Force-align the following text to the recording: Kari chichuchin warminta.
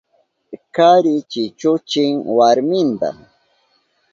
Kari 0.75 1.13
chichuchin 1.31 2.11
warminta. 2.37 3.09